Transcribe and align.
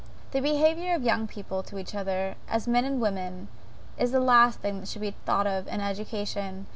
The 0.31 0.41
behaviour 0.41 0.95
of 0.95 1.03
young 1.03 1.27
people, 1.27 1.61
to 1.61 1.77
each 1.77 1.93
other, 1.93 2.33
as 2.49 2.67
men 2.67 2.85
and 2.85 2.99
women, 2.99 3.49
is 3.99 4.11
the 4.11 4.19
last 4.19 4.57
thing 4.59 4.79
that 4.79 4.87
should 4.89 5.01
be 5.03 5.13
thought 5.27 5.45
of 5.45 5.67
in 5.67 5.79
education. 5.79 6.65